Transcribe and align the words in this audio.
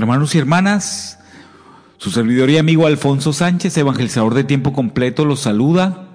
Hermanos 0.00 0.34
y 0.34 0.38
hermanas, 0.38 1.18
su 1.98 2.10
servidor 2.10 2.48
y 2.48 2.56
amigo 2.56 2.86
Alfonso 2.86 3.34
Sánchez, 3.34 3.76
evangelizador 3.76 4.32
de 4.32 4.44
tiempo 4.44 4.72
completo, 4.72 5.26
los 5.26 5.40
saluda 5.40 6.08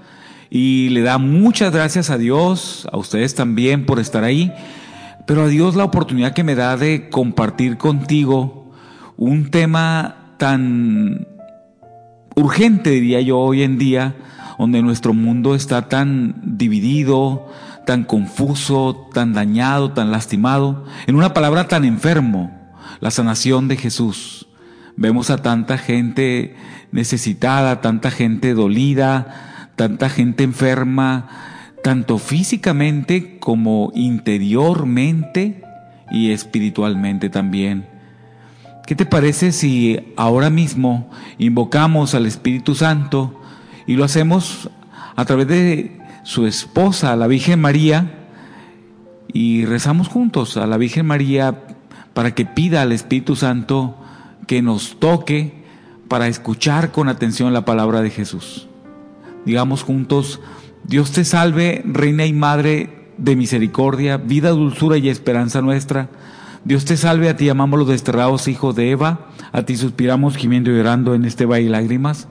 y 0.49 0.89
le 0.89 1.01
da 1.01 1.19
muchas 1.19 1.71
gracias 1.71 2.09
a 2.09 2.17
Dios, 2.17 2.87
a 2.91 2.97
ustedes 2.97 3.35
también 3.35 3.85
por 3.85 3.99
estar 3.99 4.23
ahí, 4.23 4.51
pero 5.27 5.43
a 5.43 5.47
Dios 5.47 5.75
la 5.75 5.83
oportunidad 5.83 6.33
que 6.33 6.43
me 6.43 6.55
da 6.55 6.77
de 6.77 7.11
compartir 7.11 7.77
contigo 7.77 8.71
un 9.17 9.51
tema 9.51 10.33
tan 10.37 11.27
urgente, 12.35 12.89
diría 12.89 13.21
yo, 13.21 13.37
hoy 13.37 13.61
en 13.61 13.77
día, 13.77 14.15
donde 14.57 14.81
nuestro 14.81 15.13
mundo 15.13 15.53
está 15.53 15.89
tan 15.89 16.57
dividido, 16.57 17.49
tan 17.85 18.03
confuso, 18.03 19.09
tan 19.13 19.33
dañado, 19.33 19.91
tan 19.91 20.09
lastimado, 20.09 20.85
en 21.05 21.15
una 21.15 21.35
palabra 21.35 21.67
tan 21.67 21.85
enfermo 21.85 22.64
la 22.99 23.11
sanación 23.11 23.67
de 23.67 23.77
Jesús. 23.77 24.47
Vemos 24.97 25.29
a 25.29 25.37
tanta 25.37 25.77
gente 25.77 26.55
necesitada, 26.91 27.81
tanta 27.81 28.11
gente 28.11 28.53
dolida, 28.53 29.71
tanta 29.75 30.09
gente 30.09 30.43
enferma, 30.43 31.29
tanto 31.83 32.17
físicamente 32.17 33.37
como 33.39 33.91
interiormente 33.93 35.63
y 36.11 36.31
espiritualmente 36.31 37.29
también. 37.29 37.87
¿Qué 38.87 38.95
te 38.95 39.05
parece 39.05 39.51
si 39.51 40.13
ahora 40.15 40.49
mismo 40.49 41.09
invocamos 41.37 42.13
al 42.15 42.25
Espíritu 42.25 42.75
Santo 42.75 43.41
y 43.87 43.95
lo 43.95 44.03
hacemos 44.03 44.69
a 45.15 45.25
través 45.25 45.47
de 45.47 45.99
su 46.23 46.45
esposa, 46.45 47.15
la 47.15 47.27
Virgen 47.27 47.59
María, 47.59 48.11
y 49.33 49.65
rezamos 49.65 50.07
juntos 50.07 50.57
a 50.57 50.65
la 50.65 50.77
Virgen 50.77 51.05
María 51.05 51.63
para 52.15 52.33
que 52.33 52.45
pida 52.45 52.81
al 52.81 52.93
Espíritu 52.93 53.35
Santo 53.35 53.93
que 54.47 54.61
nos 54.61 54.97
toque 54.99 55.53
para 56.07 56.29
escuchar 56.29 56.91
con 56.93 57.09
atención 57.09 57.53
la 57.53 57.65
palabra 57.65 58.01
de 58.01 58.09
Jesús. 58.09 58.67
Digamos 59.45 59.83
juntos, 59.83 60.39
Dios 60.85 61.11
te 61.11 61.25
salve, 61.25 61.83
Reina 61.85 62.25
y 62.25 62.31
Madre 62.31 63.11
de 63.17 63.35
misericordia, 63.35 64.15
vida, 64.15 64.51
dulzura 64.51 64.97
y 64.97 65.09
esperanza 65.09 65.61
nuestra. 65.61 66.09
Dios 66.63 66.85
te 66.85 66.95
salve, 66.95 67.27
a 67.27 67.35
ti 67.35 67.49
amamos 67.49 67.79
los 67.79 67.89
desterrados 67.89 68.47
hijos 68.47 68.75
de 68.77 68.91
Eva, 68.91 69.27
a 69.51 69.63
ti 69.63 69.75
suspiramos 69.75 70.37
gimiendo 70.37 70.71
y 70.71 70.75
llorando 70.75 71.15
en 71.15 71.25
este 71.25 71.45
valle 71.45 71.65
de 71.65 71.71
lágrimas. 71.71 72.29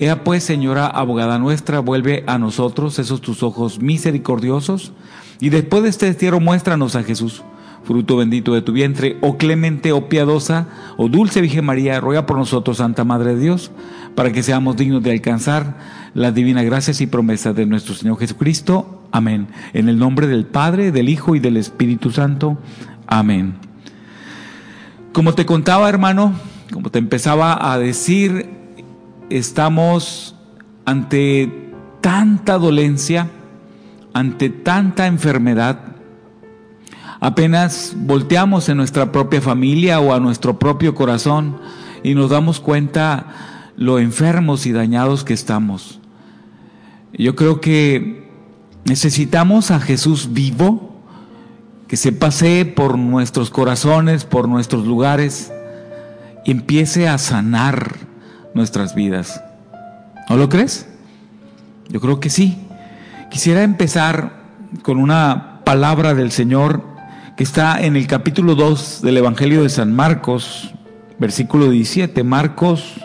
Ea 0.00 0.24
pues, 0.24 0.42
Señora 0.42 0.88
abogada 0.88 1.38
nuestra, 1.38 1.78
vuelve 1.78 2.24
a 2.26 2.38
nosotros 2.38 2.98
esos 2.98 3.20
tus 3.20 3.44
ojos 3.44 3.80
misericordiosos, 3.80 4.92
y 5.38 5.50
después 5.50 5.84
de 5.84 5.90
este 5.90 6.06
destierro 6.06 6.40
muéstranos 6.40 6.96
a 6.96 7.04
Jesús 7.04 7.44
fruto 7.84 8.16
bendito 8.16 8.54
de 8.54 8.62
tu 8.62 8.72
vientre, 8.72 9.16
oh 9.20 9.36
clemente, 9.36 9.92
oh 9.92 10.08
piadosa, 10.08 10.68
oh 10.96 11.08
dulce 11.08 11.40
Virgen 11.40 11.64
María, 11.64 12.00
ruega 12.00 12.26
por 12.26 12.36
nosotros, 12.36 12.78
Santa 12.78 13.04
Madre 13.04 13.34
de 13.34 13.40
Dios, 13.40 13.70
para 14.14 14.32
que 14.32 14.42
seamos 14.42 14.76
dignos 14.76 15.02
de 15.02 15.12
alcanzar 15.12 15.78
las 16.14 16.34
divinas 16.34 16.64
gracias 16.64 17.00
y 17.00 17.06
promesas 17.06 17.54
de 17.56 17.66
nuestro 17.66 17.94
Señor 17.94 18.18
Jesucristo. 18.18 19.02
Amén. 19.10 19.48
En 19.72 19.88
el 19.88 19.98
nombre 19.98 20.26
del 20.26 20.46
Padre, 20.46 20.92
del 20.92 21.08
Hijo 21.08 21.34
y 21.34 21.40
del 21.40 21.56
Espíritu 21.56 22.10
Santo. 22.10 22.58
Amén. 23.06 23.54
Como 25.12 25.34
te 25.34 25.44
contaba, 25.44 25.88
hermano, 25.88 26.34
como 26.72 26.90
te 26.90 26.98
empezaba 26.98 27.72
a 27.72 27.78
decir, 27.78 28.48
estamos 29.28 30.34
ante 30.84 31.70
tanta 32.00 32.58
dolencia, 32.58 33.28
ante 34.14 34.48
tanta 34.48 35.06
enfermedad, 35.06 35.91
Apenas 37.22 37.92
volteamos 37.94 38.68
en 38.68 38.78
nuestra 38.78 39.12
propia 39.12 39.40
familia 39.40 40.00
o 40.00 40.12
a 40.12 40.18
nuestro 40.18 40.58
propio 40.58 40.96
corazón 40.96 41.56
y 42.02 42.16
nos 42.16 42.30
damos 42.30 42.58
cuenta 42.58 43.26
lo 43.76 44.00
enfermos 44.00 44.66
y 44.66 44.72
dañados 44.72 45.22
que 45.22 45.32
estamos. 45.32 46.00
Yo 47.12 47.36
creo 47.36 47.60
que 47.60 48.28
necesitamos 48.84 49.70
a 49.70 49.78
Jesús 49.78 50.32
vivo, 50.32 51.00
que 51.86 51.96
se 51.96 52.10
pase 52.10 52.64
por 52.64 52.98
nuestros 52.98 53.50
corazones, 53.50 54.24
por 54.24 54.48
nuestros 54.48 54.84
lugares 54.84 55.52
y 56.44 56.50
empiece 56.50 57.08
a 57.08 57.18
sanar 57.18 57.98
nuestras 58.52 58.96
vidas. 58.96 59.44
¿No 60.28 60.36
lo 60.36 60.48
crees? 60.48 60.88
Yo 61.88 62.00
creo 62.00 62.18
que 62.18 62.30
sí. 62.30 62.66
Quisiera 63.30 63.62
empezar 63.62 64.42
con 64.82 64.98
una 64.98 65.60
palabra 65.64 66.14
del 66.14 66.32
Señor 66.32 66.90
está 67.42 67.82
en 67.82 67.96
el 67.96 68.06
capítulo 68.06 68.54
2 68.54 69.02
del 69.02 69.16
Evangelio 69.16 69.64
de 69.64 69.68
San 69.68 69.92
Marcos, 69.92 70.72
versículo 71.18 71.70
17, 71.70 72.22
Marcos 72.22 73.00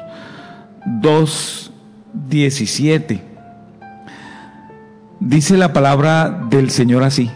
2, 0.85 1.71
17. 2.29 3.23
Dice 5.19 5.57
la 5.57 5.73
palabra 5.73 6.45
del 6.49 6.69
Señor 6.69 7.03
así. 7.03 7.31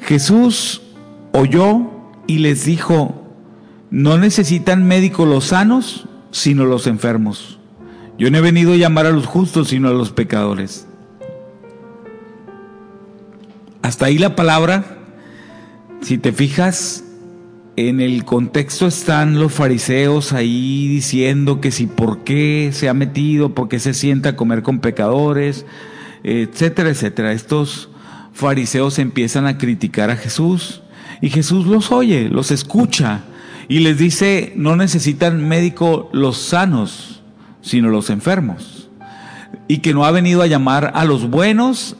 Jesús 0.00 0.82
oyó 1.32 1.92
y 2.26 2.38
les 2.38 2.64
dijo, 2.64 3.14
no 3.90 4.18
necesitan 4.18 4.84
médicos 4.84 5.28
los 5.28 5.44
sanos, 5.44 6.08
sino 6.32 6.64
los 6.64 6.88
enfermos. 6.88 7.60
Yo 8.18 8.30
no 8.32 8.38
he 8.38 8.40
venido 8.42 8.72
a 8.72 8.76
llamar 8.76 9.06
a 9.06 9.10
los 9.10 9.26
justos, 9.26 9.68
sino 9.68 9.88
a 9.88 9.92
los 9.92 10.10
pecadores. 10.10 10.88
Hasta 13.82 14.06
ahí 14.06 14.18
la 14.18 14.34
palabra 14.34 14.95
si 16.00 16.18
te 16.18 16.32
fijas, 16.32 17.04
en 17.76 18.00
el 18.00 18.24
contexto 18.24 18.86
están 18.86 19.38
los 19.38 19.52
fariseos 19.52 20.32
ahí 20.32 20.88
diciendo 20.88 21.60
que 21.60 21.70
si 21.70 21.86
por 21.86 22.24
qué 22.24 22.70
se 22.72 22.88
ha 22.88 22.94
metido, 22.94 23.54
por 23.54 23.68
qué 23.68 23.78
se 23.78 23.92
sienta 23.92 24.30
a 24.30 24.36
comer 24.36 24.62
con 24.62 24.80
pecadores, 24.80 25.66
etcétera, 26.24 26.88
etcétera. 26.88 27.32
Estos 27.32 27.90
fariseos 28.32 28.98
empiezan 28.98 29.46
a 29.46 29.58
criticar 29.58 30.10
a 30.10 30.16
Jesús 30.16 30.82
y 31.20 31.28
Jesús 31.28 31.66
los 31.66 31.92
oye, 31.92 32.30
los 32.30 32.50
escucha 32.50 33.24
y 33.68 33.80
les 33.80 33.98
dice, 33.98 34.52
no 34.56 34.76
necesitan 34.76 35.46
médico 35.46 36.08
los 36.12 36.38
sanos, 36.38 37.22
sino 37.60 37.90
los 37.90 38.08
enfermos. 38.08 38.88
Y 39.68 39.78
que 39.78 39.92
no 39.92 40.04
ha 40.04 40.12
venido 40.12 40.42
a 40.42 40.46
llamar 40.46 40.92
a 40.94 41.04
los 41.04 41.28
buenos, 41.28 41.96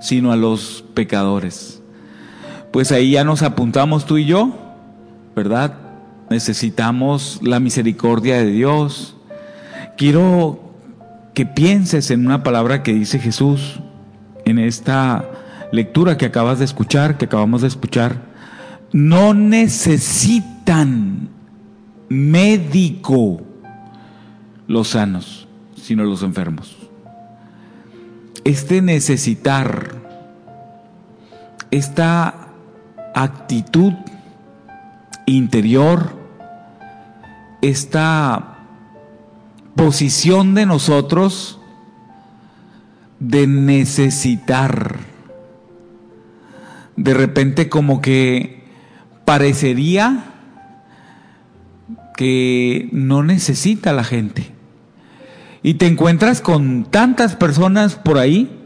sino 0.00 0.32
a 0.32 0.36
los 0.36 0.84
pecadores 0.92 1.73
pues 2.74 2.90
ahí 2.90 3.12
ya 3.12 3.22
nos 3.22 3.42
apuntamos 3.42 4.04
tú 4.04 4.18
y 4.18 4.24
yo, 4.24 4.52
¿verdad? 5.36 5.74
Necesitamos 6.28 7.38
la 7.40 7.60
misericordia 7.60 8.38
de 8.38 8.46
Dios. 8.46 9.14
Quiero 9.96 10.74
que 11.34 11.46
pienses 11.46 12.10
en 12.10 12.26
una 12.26 12.42
palabra 12.42 12.82
que 12.82 12.92
dice 12.92 13.20
Jesús 13.20 13.78
en 14.44 14.58
esta 14.58 15.24
lectura 15.70 16.16
que 16.16 16.26
acabas 16.26 16.58
de 16.58 16.64
escuchar, 16.64 17.16
que 17.16 17.26
acabamos 17.26 17.62
de 17.62 17.68
escuchar. 17.68 18.16
No 18.90 19.34
necesitan 19.34 21.28
médico 22.08 23.40
los 24.66 24.88
sanos, 24.88 25.46
sino 25.80 26.02
los 26.02 26.24
enfermos. 26.24 26.76
Este 28.42 28.82
necesitar, 28.82 29.94
esta 31.70 32.40
actitud 33.14 33.94
interior, 35.26 36.16
esta 37.62 38.58
posición 39.74 40.54
de 40.54 40.66
nosotros 40.66 41.58
de 43.20 43.46
necesitar. 43.46 44.98
De 46.96 47.14
repente 47.14 47.68
como 47.68 48.00
que 48.00 48.64
parecería 49.24 50.24
que 52.16 52.88
no 52.92 53.22
necesita 53.22 53.92
la 53.92 54.04
gente. 54.04 54.52
Y 55.62 55.74
te 55.74 55.86
encuentras 55.86 56.40
con 56.40 56.84
tantas 56.84 57.36
personas 57.36 57.96
por 57.96 58.18
ahí 58.18 58.63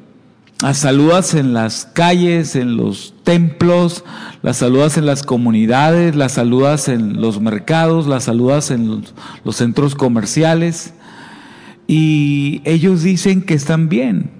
las 0.60 0.78
saludas 0.78 1.34
en 1.34 1.52
las 1.52 1.86
calles, 1.86 2.56
en 2.56 2.76
los 2.76 3.14
templos, 3.22 4.04
las 4.42 4.56
saludas 4.56 4.98
en 4.98 5.06
las 5.06 5.22
comunidades, 5.22 6.16
las 6.16 6.32
saludas 6.32 6.88
en 6.88 7.20
los 7.20 7.40
mercados, 7.40 8.08
las 8.08 8.24
saludas 8.24 8.72
en 8.72 9.04
los, 9.44 9.56
centros 9.56 9.94
comerciales 9.94 10.94
y 11.86 12.60
ellos 12.64 13.04
dicen 13.04 13.42
que 13.42 13.54
están 13.54 13.88
bien. 13.88 14.30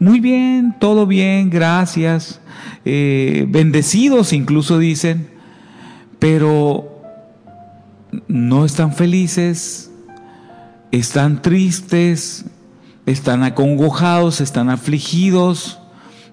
Muy 0.00 0.18
bien, 0.18 0.74
todo 0.80 1.06
bien, 1.06 1.50
gracias. 1.50 2.40
Eh, 2.84 3.46
bendecidos 3.48 4.32
incluso 4.32 4.78
dicen, 4.78 5.28
pero 6.18 7.00
no 8.26 8.64
están 8.64 8.92
felices, 8.92 9.92
están 10.90 11.42
tristes, 11.42 12.44
están 13.10 13.42
acongojados, 13.42 14.40
están 14.40 14.70
afligidos, 14.70 15.78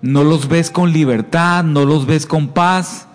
no 0.01 0.23
los 0.23 0.47
ves 0.47 0.69
con 0.71 0.93
libertad, 0.93 1.63
no 1.63 1.85
los 1.85 2.05
ves 2.05 2.25
con 2.25 2.49
paz. 2.49 3.07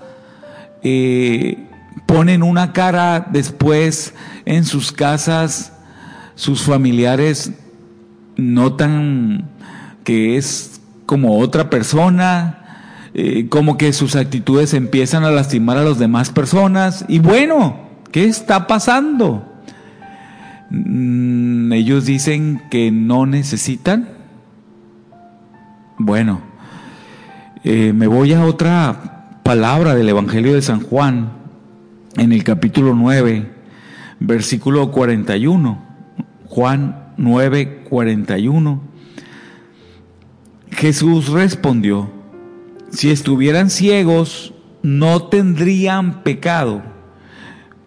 Eh, 0.82 1.66
ponen 2.06 2.42
una 2.42 2.72
cara 2.72 3.26
después 3.30 4.14
en 4.44 4.64
sus 4.64 4.92
casas, 4.92 5.72
sus 6.34 6.62
familiares 6.62 7.52
notan 8.36 9.48
que 10.04 10.36
es 10.36 10.80
como 11.06 11.38
otra 11.38 11.70
persona, 11.70 12.58
eh, 13.14 13.48
como 13.48 13.76
que 13.76 13.92
sus 13.92 14.16
actitudes 14.16 14.74
empiezan 14.74 15.24
a 15.24 15.30
lastimar 15.30 15.76
a 15.76 15.84
las 15.84 15.98
demás 15.98 16.30
personas. 16.30 17.04
Y 17.08 17.18
bueno, 17.18 17.76
¿qué 18.10 18.24
está 18.24 18.66
pasando? 18.66 19.51
Mm, 20.74 21.70
ellos 21.74 22.06
dicen 22.06 22.62
que 22.70 22.90
no 22.90 23.26
necesitan. 23.26 24.08
Bueno, 25.98 26.40
eh, 27.62 27.92
me 27.92 28.06
voy 28.06 28.32
a 28.32 28.46
otra 28.46 29.40
palabra 29.42 29.94
del 29.94 30.08
Evangelio 30.08 30.54
de 30.54 30.62
San 30.62 30.80
Juan, 30.80 31.34
en 32.16 32.32
el 32.32 32.42
capítulo 32.42 32.94
9, 32.94 33.50
versículo 34.18 34.90
41. 34.90 35.78
Juan 36.46 37.12
9, 37.18 37.84
41. 37.90 38.80
Jesús 40.70 41.28
respondió, 41.28 42.10
si 42.90 43.10
estuvieran 43.10 43.68
ciegos, 43.68 44.54
no 44.82 45.24
tendrían 45.24 46.22
pecado, 46.22 46.82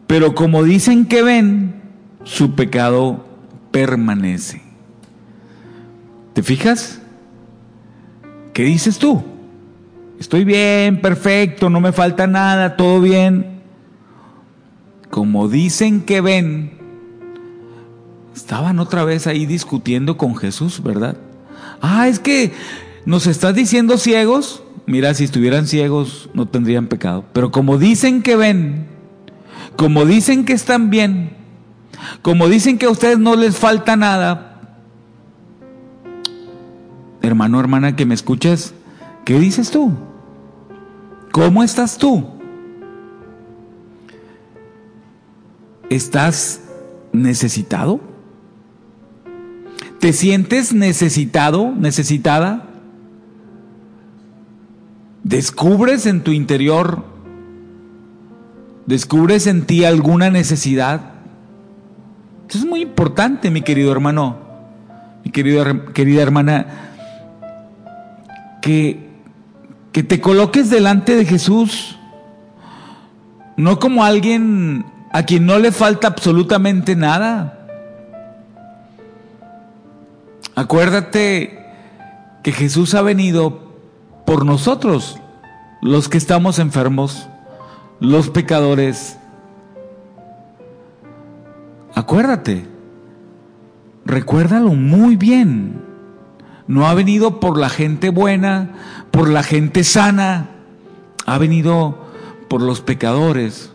pero 0.06 0.36
como 0.36 0.64
dicen 0.64 1.08
que 1.08 1.24
ven, 1.24 1.85
su 2.26 2.56
pecado 2.56 3.24
permanece. 3.72 4.62
¿Te 6.34 6.44
fijas? 6.44 7.00
¿Qué 8.52 8.64
dices 8.64 8.98
tú? 9.00 9.24
Estoy 10.20 10.44
bien, 10.44 11.00
perfecto, 11.00 11.70
no 11.70 11.80
me 11.80 11.94
falta 11.94 12.28
nada, 12.28 12.76
todo 12.76 13.00
bien. 13.00 13.62
Como 15.10 15.48
dicen 15.48 16.02
que 16.02 16.20
ven, 16.20 16.72
estaban 18.36 18.80
otra 18.80 19.06
vez 19.06 19.28
ahí 19.28 19.46
discutiendo 19.46 20.18
con 20.18 20.36
Jesús, 20.36 20.82
¿verdad? 20.84 21.18
Ah, 21.80 22.08
es 22.08 22.20
que 22.20 22.54
nos 23.06 23.28
estás 23.28 23.56
diciendo 23.56 23.98
ciegos. 23.98 24.64
Mira, 24.88 25.14
si 25.14 25.26
estuvieran 25.26 25.68
ciegos 25.68 26.30
no 26.34 26.48
tendrían 26.48 26.88
pecado. 26.88 27.26
Pero 27.34 27.52
como 27.52 27.78
dicen 27.78 28.22
que 28.22 28.36
ven, 28.36 28.88
como 29.76 30.06
dicen 30.06 30.46
que 30.46 30.54
están 30.54 30.90
bien, 30.90 31.45
como 32.22 32.48
dicen 32.48 32.78
que 32.78 32.86
a 32.86 32.90
ustedes 32.90 33.20
no 33.20 33.36
les 33.36 33.58
falta 33.58 33.96
nada, 33.96 34.62
hermano, 37.22 37.60
hermana, 37.60 37.96
que 37.96 38.06
me 38.06 38.14
escuches, 38.14 38.74
¿qué 39.24 39.40
dices 39.40 39.72
tú? 39.72 39.92
¿Cómo 41.32 41.64
estás 41.64 41.98
tú? 41.98 42.26
¿Estás 45.90 46.62
necesitado? 47.12 48.00
¿Te 50.00 50.14
sientes 50.14 50.74
necesitado, 50.74 51.74
necesitada? 51.76 52.70
¿Descubres 55.24 56.06
en 56.06 56.22
tu 56.22 56.32
interior, 56.32 57.04
descubres 58.86 59.48
en 59.48 59.66
ti 59.66 59.84
alguna 59.84 60.30
necesidad? 60.30 61.15
Es 62.56 62.64
muy 62.66 62.82
importante, 62.82 63.52
mi 63.52 63.62
querido 63.62 63.92
hermano, 63.92 64.38
mi 65.26 65.32
querido, 65.32 65.92
querida 65.94 66.22
hermana, 66.22 66.68
que, 68.62 69.10
que 69.92 70.04
te 70.04 70.22
coloques 70.22 70.70
delante 70.70 71.18
de 71.18 71.26
Jesús, 71.26 71.98
no 73.58 73.78
como 73.78 74.06
alguien 74.06 74.86
a 75.12 75.24
quien 75.24 75.46
no 75.46 75.60
le 75.60 75.74
falta 75.74 76.08
absolutamente 76.08 76.96
nada. 76.96 77.68
Acuérdate 80.56 81.60
que 82.42 82.54
Jesús 82.54 82.94
ha 82.96 83.02
venido 83.02 83.74
por 84.26 84.46
nosotros, 84.46 85.20
los 85.82 86.08
que 86.08 86.18
estamos 86.18 86.60
enfermos, 86.60 87.28
los 88.00 88.30
pecadores, 88.30 89.18
Acuérdate, 91.96 92.66
recuérdalo 94.06 94.74
muy 94.74 95.16
bien. 95.16 95.82
No 96.68 96.88
ha 96.88 96.94
venido 96.94 97.40
por 97.40 97.58
la 97.58 97.70
gente 97.70 98.10
buena, 98.10 98.74
por 99.12 99.30
la 99.30 99.44
gente 99.44 99.86
sana, 99.86 100.50
ha 101.26 101.38
venido 101.38 101.98
por 102.50 102.62
los 102.62 102.82
pecadores, 102.82 103.72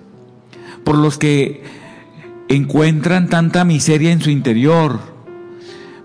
por 0.85 0.99
los 0.99 1.17
que 1.17 1.63
encuentran 2.49 3.29
tanta 3.29 3.65
miseria 3.65 4.13
en 4.13 4.21
su 4.21 4.29
interior, 4.29 5.01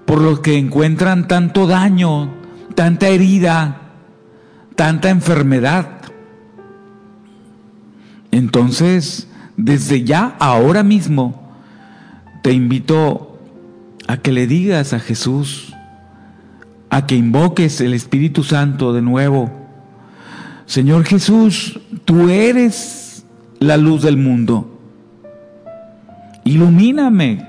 por 0.06 0.22
los 0.22 0.40
que 0.40 0.58
encuentran 0.58 1.28
tanto 1.28 1.68
daño, 1.68 2.34
tanta 2.76 3.10
herida, 3.10 3.82
tanta 4.78 5.10
enfermedad. 5.10 5.90
Entonces, 8.32 9.28
desde 9.58 10.04
ya, 10.04 10.36
ahora 10.40 10.84
mismo, 10.84 11.45
te 12.46 12.54
invito 12.54 13.40
a 14.08 14.18
que 14.18 14.32
le 14.32 14.46
digas 14.46 14.94
a 14.94 15.00
Jesús, 15.00 15.74
a 16.92 17.08
que 17.08 17.16
invoques 17.16 17.82
el 17.82 17.96
Espíritu 17.96 18.44
Santo 18.44 18.94
de 18.94 19.02
nuevo. 19.02 19.50
Señor 20.68 21.06
Jesús, 21.06 21.80
tú 22.06 22.30
eres 22.30 23.26
la 23.58 23.78
luz 23.78 24.04
del 24.04 24.18
mundo. 24.18 24.80
Ilumíname 26.44 27.44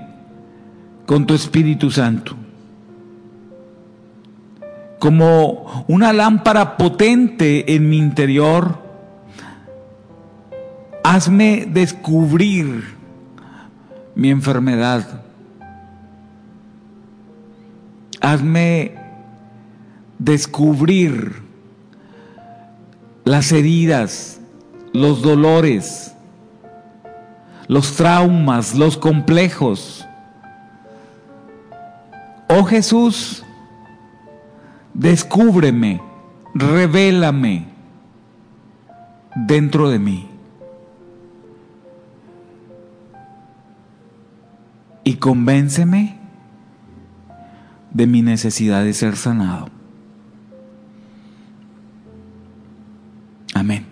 con 1.05 1.27
tu 1.27 1.35
Espíritu 1.35 1.91
Santo. 1.91 2.35
Como 4.99 5.85
una 5.89 6.15
lámpara 6.15 6.79
potente 6.79 7.75
en 7.75 7.91
mi 7.91 7.99
interior, 7.99 8.83
hazme 11.05 11.69
descubrir 11.71 12.96
mi 14.17 14.31
enfermedad. 14.31 15.21
Hazme 18.21 18.95
descubrir 20.19 21.43
las 23.25 23.53
heridas, 23.53 24.41
los 24.95 25.21
dolores, 25.21 26.15
los 27.69 27.95
traumas, 27.95 28.75
los 28.75 28.97
complejos. 28.97 30.07
Oh 32.49 32.65
Jesús, 32.65 33.45
descúbreme, 34.95 36.01
revélame 36.55 37.67
dentro 39.35 39.91
de 39.91 39.99
mí. 39.99 40.36
Y 45.07 45.15
convénceme 45.15 46.17
de 47.93 48.09
mi 48.09 48.23
necesidad 48.23 48.83
de 48.83 48.93
ser 48.93 49.17
sanado. 49.17 49.69
Amén. 53.55 53.87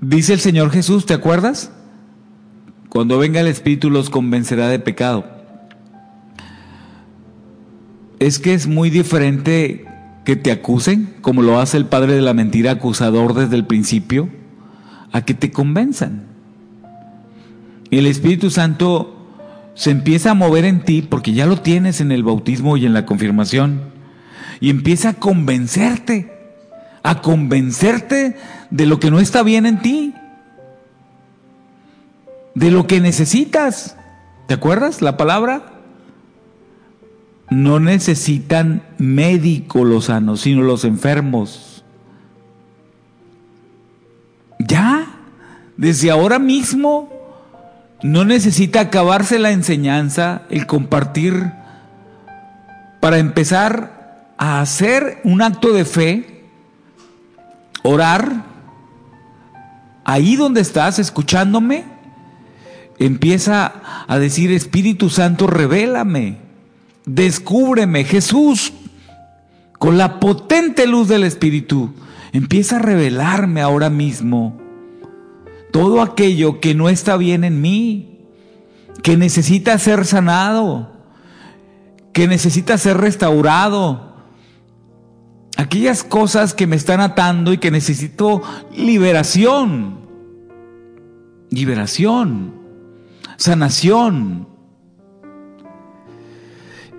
Dice 0.00 0.32
el 0.32 0.40
Señor 0.40 0.72
Jesús, 0.72 1.06
¿te 1.06 1.14
acuerdas? 1.14 1.70
Cuando 2.88 3.18
venga 3.18 3.38
el 3.38 3.46
Espíritu 3.46 3.88
los 3.88 4.10
convencerá 4.10 4.66
de 4.68 4.80
pecado. 4.80 5.24
Es 8.18 8.40
que 8.40 8.52
es 8.52 8.66
muy 8.66 8.90
diferente 8.90 9.86
que 10.24 10.34
te 10.34 10.50
acusen, 10.50 11.14
como 11.20 11.42
lo 11.42 11.60
hace 11.60 11.76
el 11.76 11.86
padre 11.86 12.14
de 12.14 12.22
la 12.22 12.34
mentira 12.34 12.72
acusador 12.72 13.34
desde 13.34 13.54
el 13.54 13.64
principio, 13.64 14.28
a 15.12 15.24
que 15.24 15.34
te 15.34 15.52
convenzan 15.52 16.37
el 17.96 18.06
Espíritu 18.06 18.50
Santo 18.50 19.14
se 19.74 19.92
empieza 19.92 20.32
a 20.32 20.34
mover 20.34 20.64
en 20.64 20.80
ti 20.80 21.02
porque 21.02 21.32
ya 21.32 21.46
lo 21.46 21.60
tienes 21.60 22.00
en 22.00 22.10
el 22.10 22.24
bautismo 22.24 22.76
y 22.76 22.84
en 22.84 22.92
la 22.92 23.06
confirmación. 23.06 23.80
Y 24.60 24.70
empieza 24.70 25.10
a 25.10 25.14
convencerte, 25.14 26.32
a 27.04 27.22
convencerte 27.22 28.36
de 28.70 28.86
lo 28.86 28.98
que 28.98 29.10
no 29.10 29.20
está 29.20 29.44
bien 29.44 29.66
en 29.66 29.80
ti, 29.80 30.14
de 32.56 32.70
lo 32.72 32.88
que 32.88 33.00
necesitas. 33.00 33.96
¿Te 34.48 34.54
acuerdas 34.54 35.00
la 35.00 35.16
palabra? 35.16 35.74
No 37.48 37.78
necesitan 37.78 38.82
médico 38.98 39.84
los 39.84 40.06
sanos, 40.06 40.40
sino 40.40 40.62
los 40.62 40.84
enfermos. 40.84 41.84
Ya, 44.58 45.06
desde 45.76 46.10
ahora 46.10 46.40
mismo 46.40 47.17
no 48.02 48.24
necesita 48.24 48.80
acabarse 48.80 49.38
la 49.38 49.50
enseñanza, 49.50 50.42
el 50.50 50.66
compartir, 50.66 51.52
para 53.00 53.18
empezar 53.18 54.32
a 54.38 54.60
hacer 54.60 55.20
un 55.24 55.42
acto 55.42 55.72
de 55.72 55.84
fe, 55.84 56.44
orar, 57.82 58.44
ahí 60.04 60.36
donde 60.36 60.60
estás 60.60 60.98
escuchándome, 60.98 61.84
empieza 62.98 63.72
a 64.06 64.18
decir, 64.18 64.52
Espíritu 64.52 65.10
Santo, 65.10 65.46
revélame, 65.46 66.38
descúbreme, 67.04 68.04
Jesús, 68.04 68.72
con 69.78 69.98
la 69.98 70.20
potente 70.20 70.86
luz 70.86 71.08
del 71.08 71.24
Espíritu, 71.24 71.94
empieza 72.32 72.76
a 72.76 72.80
revelarme 72.80 73.60
ahora 73.60 73.90
mismo 73.90 74.67
todo 75.78 76.02
aquello 76.02 76.58
que 76.58 76.74
no 76.74 76.88
está 76.88 77.16
bien 77.16 77.44
en 77.44 77.60
mí, 77.60 78.18
que 79.04 79.16
necesita 79.16 79.78
ser 79.78 80.06
sanado, 80.06 80.90
que 82.12 82.26
necesita 82.26 82.76
ser 82.78 82.96
restaurado, 82.96 84.12
aquellas 85.56 86.02
cosas 86.02 86.52
que 86.52 86.66
me 86.66 86.74
están 86.74 87.00
atando 87.00 87.52
y 87.52 87.58
que 87.58 87.70
necesito 87.70 88.42
liberación, 88.76 90.00
liberación, 91.48 92.54
sanación. 93.36 94.48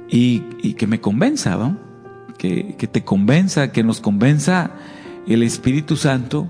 Y, 0.08 0.40
que 0.76 0.88
me 0.88 1.02
convenza, 1.02 1.76
que 2.38 2.90
te 2.90 3.04
convenza, 3.04 3.74
que 3.74 3.84
nos 3.84 4.00
convenza 4.00 4.72
el 5.28 5.44
Espíritu 5.44 5.98
Santo 5.98 6.50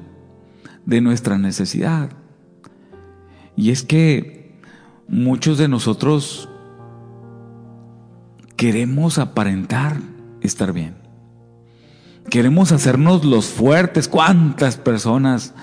de 0.86 1.02
nuestra 1.02 1.40
necesidad. 1.40 2.19
Y 3.56 3.72
es 3.72 3.84
que 3.84 4.60
muchos 5.08 5.58
de 5.58 5.68
nosotros 5.68 6.50
queremos 8.56 9.18
aparentar 9.18 9.98
estar 10.42 10.74
bien. 10.74 10.96
Queremos 12.30 12.72
hacernos 12.72 13.26
los 13.26 13.48
fuertes. 13.48 14.08
¿Cuántas 14.08 14.78
personas 14.78 15.54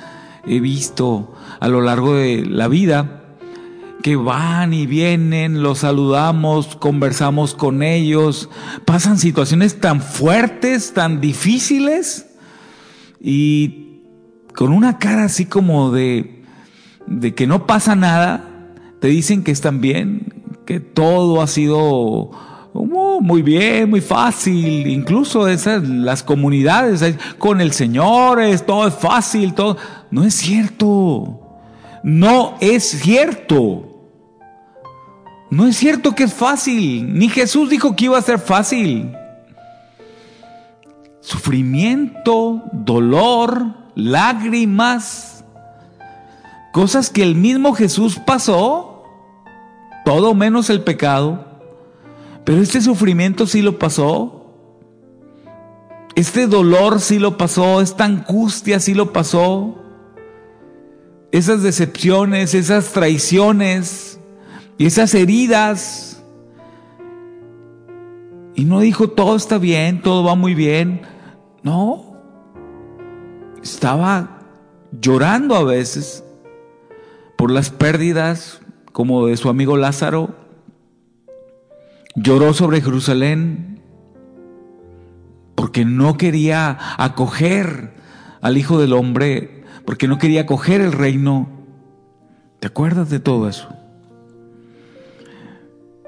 he 0.47 0.61
visto 0.61 1.35
a 1.61 1.69
lo 1.69 1.81
largo 1.81 2.15
de 2.15 2.45
la 2.47 2.69
vida 2.69 3.23
que 4.03 4.15
van 4.15 4.73
y 4.73 4.87
vienen, 4.87 5.63
los 5.63 5.79
saludamos, 5.79 6.77
conversamos 6.77 7.55
con 7.55 7.83
ellos, 7.83 8.49
pasan 8.85 9.19
situaciones 9.19 9.81
tan 9.81 10.01
fuertes, 10.01 10.93
tan 10.93 11.21
difíciles 11.21 12.27
y 13.21 14.03
con 14.55 14.73
una 14.73 14.99
cara 14.99 15.25
así 15.25 15.47
como 15.47 15.91
de, 15.91 16.36
de 17.07 17.35
que 17.35 17.47
no 17.47 17.67
pasa 17.67 17.95
nada, 17.95 18.49
te 19.01 19.09
dicen 19.09 19.45
que 19.45 19.53
están 19.53 19.81
bien, 19.81 20.45
que 20.65 20.81
todo 20.81 21.43
ha 21.43 21.47
sido 21.47 22.31
Oh, 22.79 23.21
muy 23.21 23.43
bien, 23.43 23.91
muy 23.91 24.01
fácil. 24.01 24.87
Incluso 24.87 25.49
esas, 25.49 25.89
las 25.89 26.23
comunidades 26.23 27.17
con 27.39 27.61
el 27.61 27.73
Señor, 27.73 28.41
es, 28.41 28.67
todo 28.67 28.87
es 28.87 28.95
fácil, 28.95 29.55
todo. 29.55 29.77
No 30.11 30.25
es 30.25 30.35
cierto. 30.35 31.41
No 32.03 32.57
es 32.61 32.85
cierto. 32.85 33.93
No 35.51 35.67
es 35.67 35.77
cierto 35.77 36.15
que 36.15 36.25
es 36.25 36.35
fácil. 36.35 37.15
Ni 37.15 37.29
Jesús 37.29 37.71
dijo 37.71 37.97
que 37.97 38.07
iba 38.07 38.19
a 38.19 38.23
ser 38.23 38.39
fácil. 38.39 39.13
Sufrimiento, 41.21 42.63
dolor, 42.73 43.75
lágrimas, 43.95 45.36
cosas 46.77 47.09
que 47.09 47.23
el 47.23 47.37
mismo 47.37 47.73
Jesús 47.73 48.21
pasó, 48.27 49.03
todo 50.05 50.35
menos 50.35 50.69
el 50.69 50.83
pecado 50.83 51.47
pero 52.47 52.63
este 52.63 52.81
sufrimiento 52.81 53.45
sí 53.49 53.61
lo 53.61 53.77
pasó. 53.77 54.55
Este 56.15 56.47
dolor 56.47 57.01
sí 57.01 57.19
lo 57.19 57.37
pasó. 57.37 57.81
Esta 57.81 58.05
angustia 58.05 58.79
sí 58.79 58.95
lo 58.95 59.13
pasó. 59.13 59.75
Esas 61.33 61.65
decepciones, 61.65 62.55
esas 62.55 62.93
traiciones 62.93 64.21
y 64.79 64.87
esas 64.87 65.13
heridas. 65.15 66.23
Y 68.55 68.65
no 68.65 68.79
dijo 68.79 69.11
todo 69.11 69.35
está 69.35 69.59
bien, 69.59 70.01
todo 70.01 70.23
va 70.23 70.37
muy 70.37 70.55
bien. 70.55 71.03
No. 71.65 72.15
Estaba 73.61 74.39
llorando 75.01 75.57
a 75.57 75.65
veces 75.65 76.23
por 77.47 77.53
las 77.53 77.71
pérdidas 77.71 78.61
como 78.91 79.29
de 79.29 79.37
su 79.37 79.49
amigo 79.49 79.77
Lázaro 79.77 80.35
Lloró 82.17 82.53
sobre 82.53 82.81
Jerusalén 82.81 83.81
porque 85.55 85.85
no 85.85 86.17
quería 86.17 86.77
acoger 86.99 87.95
al 88.41 88.57
Hijo 88.57 88.81
del 88.81 88.95
Hombre, 88.95 89.63
porque 89.85 90.09
no 90.09 90.19
quería 90.19 90.41
acoger 90.41 90.81
el 90.81 90.91
reino. 90.91 91.49
¿Te 92.59 92.67
acuerdas 92.67 93.11
de 93.11 93.21
todo 93.21 93.49
eso? 93.49 93.69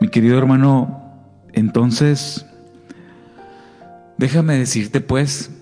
Mi 0.00 0.09
querido 0.09 0.38
hermano, 0.38 1.23
entonces, 1.52 2.47
déjame 4.16 4.59
decirte 4.59 5.00
pues, 5.00 5.52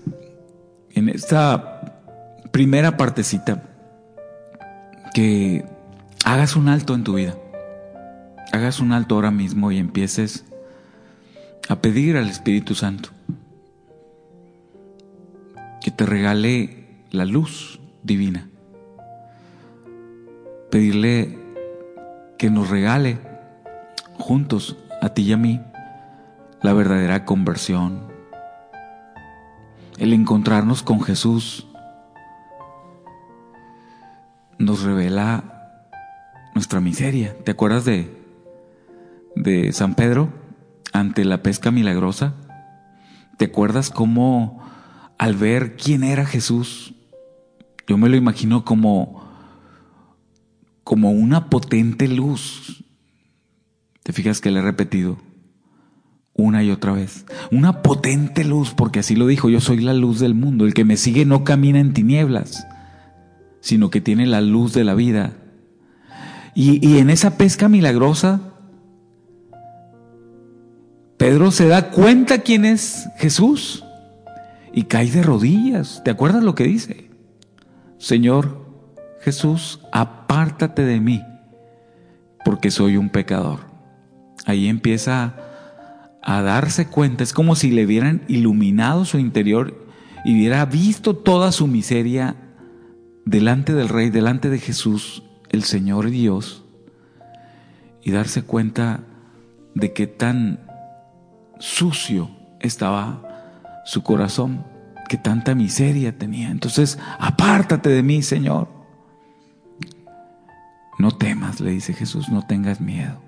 en 0.95 1.07
esta 1.09 2.01
primera 2.49 2.97
partecita, 2.97 3.66
que 5.17 5.65
hagas 6.25 6.55
un 6.55 6.69
alto 6.69 6.93
en 6.93 7.03
tu 7.03 7.15
vida 7.15 7.35
hagas 8.51 8.79
un 8.79 8.91
alto 8.91 9.15
ahora 9.15 9.31
mismo 9.31 9.71
y 9.71 9.79
empieces 9.79 10.45
a 11.67 11.77
pedir 11.77 12.17
al 12.17 12.29
Espíritu 12.29 12.75
Santo 12.75 13.09
que 15.81 15.89
te 15.89 16.05
regale 16.05 16.85
la 17.09 17.25
luz 17.25 17.79
divina. 18.03 18.47
Pedirle 20.69 21.39
que 22.37 22.51
nos 22.51 22.69
regale 22.69 23.17
juntos 24.19 24.77
a 25.01 25.09
ti 25.15 25.23
y 25.23 25.33
a 25.33 25.37
mí 25.37 25.59
la 26.61 26.73
verdadera 26.73 27.25
conversión, 27.25 28.03
el 29.97 30.13
encontrarnos 30.13 30.83
con 30.83 31.01
Jesús 31.01 31.66
nos 34.59 34.83
revela 34.83 35.89
nuestra 36.53 36.79
miseria. 36.79 37.35
¿Te 37.43 37.51
acuerdas 37.51 37.85
de 37.85 38.15
de 39.35 39.71
San 39.71 39.95
Pedro 39.95 40.29
ante 40.93 41.25
la 41.25 41.43
pesca 41.43 41.71
milagrosa? 41.71 42.33
¿Te 43.37 43.45
acuerdas 43.45 43.89
cómo 43.89 44.63
al 45.17 45.35
ver 45.35 45.77
quién 45.77 46.03
era 46.03 46.25
Jesús, 46.25 46.93
yo 47.87 47.97
me 47.97 48.09
lo 48.09 48.17
imagino 48.17 48.65
como 48.65 49.25
como 50.83 51.11
una 51.11 51.49
potente 51.49 52.07
luz. 52.07 52.85
¿Te 54.03 54.13
fijas 54.13 54.39
que 54.39 54.51
le 54.51 54.59
he 54.59 54.61
repetido 54.61 55.17
una 56.33 56.63
y 56.63 56.71
otra 56.71 56.93
vez? 56.93 57.25
Una 57.51 57.81
potente 57.81 58.45
luz, 58.45 58.73
porque 58.73 58.99
así 58.99 59.15
lo 59.17 59.27
dijo, 59.27 59.49
yo 59.49 59.59
soy 59.59 59.81
la 59.81 59.93
luz 59.93 60.19
del 60.19 60.33
mundo, 60.33 60.65
el 60.65 60.73
que 60.73 60.85
me 60.85 60.95
sigue 60.95 61.25
no 61.25 61.43
camina 61.43 61.81
en 61.81 61.93
tinieblas, 61.93 62.65
sino 63.67 63.89
que 63.89 63.99
tiene 63.99 64.25
la 64.25 64.39
luz 64.39 64.73
de 64.73 64.85
la 64.85 64.93
vida. 64.93 65.33
Y, 66.55 66.85
y 66.87 66.99
en 66.99 67.09
esa 67.09 67.37
pesca 67.37 67.67
milagrosa, 67.67 68.39
Pedro 71.17 71.51
se 71.51 71.67
da 71.67 71.91
cuenta 71.91 72.37
quién 72.39 72.63
es 72.63 73.09
Jesús 73.17 73.83
y 74.71 74.83
cae 74.83 75.11
de 75.11 75.21
rodillas. 75.21 76.01
¿Te 76.05 76.11
acuerdas 76.11 76.43
lo 76.43 76.55
que 76.55 76.63
dice? 76.63 77.09
Señor 77.97 78.65
Jesús, 79.19 79.81
apártate 79.91 80.85
de 80.85 81.01
mí, 81.01 81.21
porque 82.45 82.71
soy 82.71 82.95
un 82.95 83.09
pecador. 83.09 83.59
Ahí 84.45 84.69
empieza 84.69 85.35
a 86.23 86.41
darse 86.41 86.87
cuenta, 86.87 87.25
es 87.25 87.33
como 87.33 87.55
si 87.55 87.71
le 87.71 87.83
hubieran 87.83 88.21
iluminado 88.29 89.03
su 89.03 89.19
interior 89.19 89.89
y 90.23 90.35
hubiera 90.35 90.63
visto 90.63 91.17
toda 91.17 91.51
su 91.51 91.67
miseria 91.67 92.46
delante 93.27 93.73
del 93.73 93.89
Rey, 93.89 94.09
delante 94.09 94.49
de 94.49 94.57
Jesús, 94.57 95.23
el 95.49 95.63
Señor 95.63 96.09
Dios, 96.09 96.63
y 98.01 98.11
darse 98.11 98.43
cuenta 98.43 99.01
de 99.75 99.91
que 99.91 100.07
tan 100.07 100.61
sucio 101.59 102.31
estaba 102.61 103.81
su 103.85 104.01
corazón, 104.01 104.65
que 105.09 105.17
tanta 105.17 105.55
miseria 105.55 106.17
tenía. 106.17 106.49
Entonces, 106.49 106.97
apártate 107.19 107.89
de 107.89 108.01
mí, 108.01 108.21
Señor. 108.21 108.69
No 110.97 111.11
temas, 111.11 111.59
le 111.59 111.71
dice 111.71 111.93
Jesús, 111.93 112.29
no 112.29 112.43
tengas 112.47 112.79
miedo. 112.79 113.21